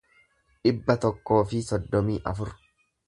[0.67, 2.53] dhibba tokkoo fi soddomii afur